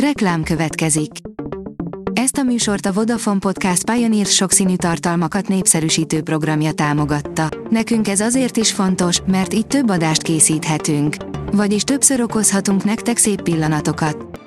[0.00, 1.10] Reklám következik.
[2.12, 7.48] Ezt a műsort a Vodafone Podcast Pioneer sokszínű tartalmakat népszerűsítő programja támogatta.
[7.70, 11.16] Nekünk ez azért is fontos, mert így több adást készíthetünk.
[11.52, 14.40] Vagyis többször okozhatunk nektek szép pillanatokat.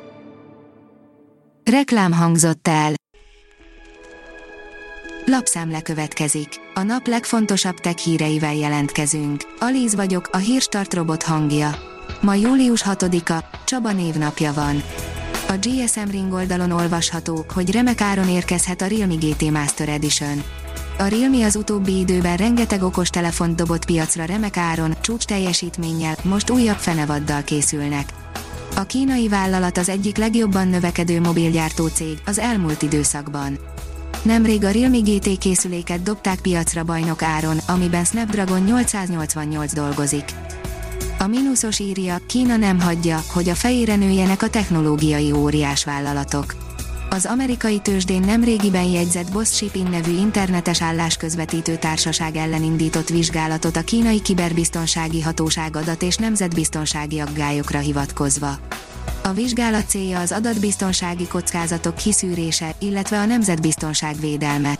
[1.71, 2.93] Reklám hangzott el.
[5.25, 6.50] Lapszemle következik.
[6.73, 9.41] A nap legfontosabb tech híreivel jelentkezünk.
[9.59, 11.70] Alíz vagyok, a hírstart robot hangja.
[12.21, 14.84] Ma július 6-a, Csaba névnapja van.
[15.52, 20.43] A GSM Ring oldalon olvasható, hogy remek áron érkezhet a Realme GT Master Edition.
[20.97, 26.50] A Realme az utóbbi időben rengeteg okos telefont dobott piacra remek áron, csúcs teljesítménnyel, most
[26.50, 28.14] újabb fenevaddal készülnek.
[28.75, 33.59] A kínai vállalat az egyik legjobban növekedő mobilgyártó cég az elmúlt időszakban.
[34.22, 40.25] Nemrég a Realme GT készüléket dobták piacra bajnok áron, amiben Snapdragon 888 dolgozik.
[41.22, 46.55] A mínuszos írja, Kína nem hagyja, hogy a fejére nőjenek a technológiai óriás vállalatok.
[47.09, 53.81] Az amerikai tőzsdén nemrégiben jegyzett Boss Shipping nevű internetes állásközvetítő társaság ellen indított vizsgálatot a
[53.81, 58.59] kínai kiberbiztonsági hatóság adat és nemzetbiztonsági aggályokra hivatkozva.
[59.23, 64.77] A vizsgálat célja az adatbiztonsági kockázatok kiszűrése, illetve a nemzetbiztonság védelme.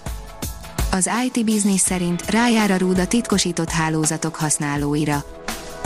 [0.92, 5.38] Az IT Business szerint rájár a rúd a titkosított hálózatok használóira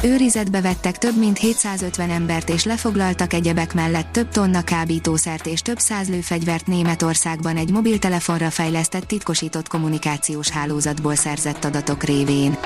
[0.05, 5.79] Őrizetbe vettek több mint 750 embert és lefoglaltak egyebek mellett több tonna kábítószert és több
[5.79, 12.57] száz lőfegyvert Németországban egy mobiltelefonra fejlesztett titkosított kommunikációs hálózatból szerzett adatok révén.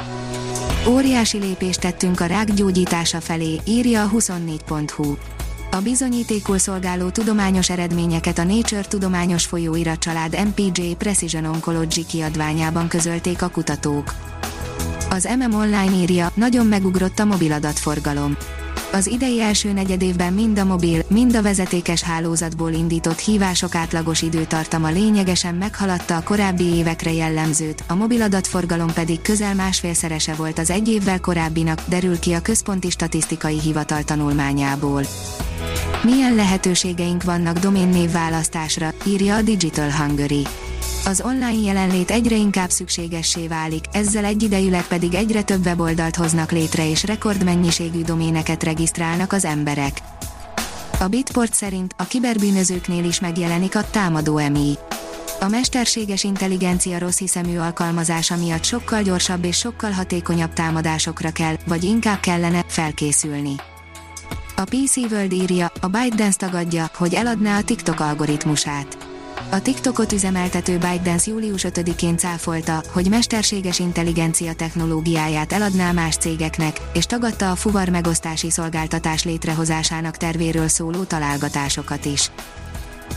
[0.88, 5.16] Óriási lépést tettünk a rák gyógyítása felé, írja a 24.hu.
[5.72, 13.42] A bizonyítékul szolgáló tudományos eredményeket a Nature tudományos folyóirat család MPJ Precision Oncology kiadványában közölték
[13.42, 14.14] a kutatók.
[15.18, 18.38] Az MM Online írja, nagyon megugrott a mobiladatforgalom.
[18.92, 24.90] Az idei első negyedévben mind a mobil, mind a vezetékes hálózatból indított hívások átlagos időtartama
[24.90, 31.20] lényegesen meghaladta a korábbi évekre jellemzőt, a mobiladatforgalom pedig közel másfélszerese volt az egy évvel
[31.20, 35.03] korábbinak, derül ki a Központi Statisztikai Hivatal tanulmányából.
[36.03, 40.47] Milyen lehetőségeink vannak doménnév választásra, írja a Digital Hungary
[41.07, 46.90] az online jelenlét egyre inkább szükségessé válik, ezzel egyidejűleg pedig egyre több weboldalt hoznak létre
[46.90, 50.01] és rekordmennyiségű doméneket regisztrálnak az emberek.
[51.00, 54.78] A Bitport szerint a kiberbűnözőknél is megjelenik a támadó EMI.
[55.40, 61.84] A mesterséges intelligencia rossz hiszemű alkalmazása miatt sokkal gyorsabb és sokkal hatékonyabb támadásokra kell, vagy
[61.84, 63.56] inkább kellene, felkészülni.
[64.56, 68.97] A PC World írja, a ByteDance tagadja, hogy eladná a TikTok algoritmusát.
[69.50, 77.06] A TikTokot üzemeltető ByteDance július 5-én cáfolta, hogy mesterséges intelligencia technológiáját eladná más cégeknek, és
[77.06, 82.31] tagadta a fuvar megosztási szolgáltatás létrehozásának tervéről szóló találgatásokat is.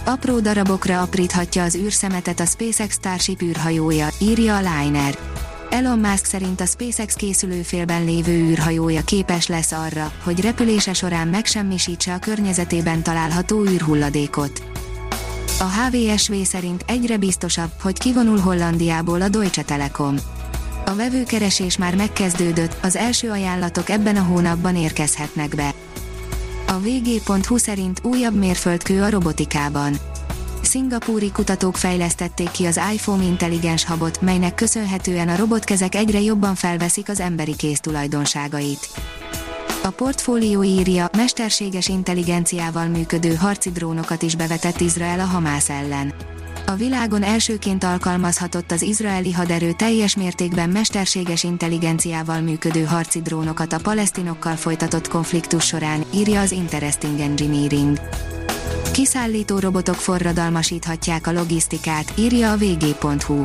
[0.05, 5.19] Apró darabokra apríthatja az űrszemetet a SpaceX Starship űrhajója, írja a Liner.
[5.71, 12.15] Elon Musk szerint a SpaceX készülőfélben lévő űrhajója képes lesz arra, hogy repülése során megsemmisítse
[12.15, 14.63] a környezetében található űrhulladékot.
[15.61, 20.17] A HVSV szerint egyre biztosabb, hogy kivonul Hollandiából a Deutsche Telekom.
[20.85, 25.75] A vevőkeresés már megkezdődött, az első ajánlatok ebben a hónapban érkezhetnek be.
[26.67, 29.95] A vg.hu szerint újabb mérföldkő a robotikában.
[30.63, 37.09] Szingapúri kutatók fejlesztették ki az iPhone intelligens habot, melynek köszönhetően a robotkezek egyre jobban felveszik
[37.09, 38.89] az emberi kéz tulajdonságait.
[39.83, 46.15] A portfólió írja, mesterséges intelligenciával működő harci drónokat is bevetett Izrael a Hamász ellen.
[46.67, 53.81] A világon elsőként alkalmazhatott az izraeli haderő teljes mértékben mesterséges intelligenciával működő harci drónokat a
[53.83, 58.01] palesztinokkal folytatott konfliktus során, írja az Interesting Engineering.
[58.93, 63.45] Kiszállító robotok forradalmasíthatják a logisztikát, írja a vg.hu.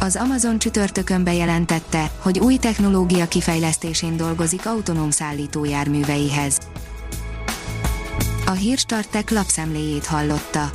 [0.00, 6.58] Az Amazon csütörtökön bejelentette, hogy új technológia kifejlesztésén dolgozik autonóm szállítójárműveihez.
[8.46, 10.70] A Hírstartek lapszemléjét hallotta.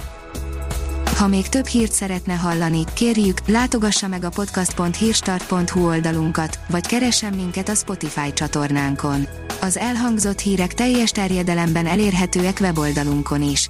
[1.17, 7.69] Ha még több hírt szeretne hallani, kérjük, látogassa meg a podcast.hírstart.hu oldalunkat, vagy keressen minket
[7.69, 9.27] a Spotify csatornánkon.
[9.61, 13.69] Az elhangzott hírek teljes terjedelemben elérhetőek weboldalunkon is.